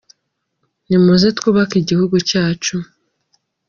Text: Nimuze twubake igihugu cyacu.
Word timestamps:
Nimuze 0.87 1.27
twubake 1.37 1.75
igihugu 1.79 2.15
cyacu. 2.29 2.75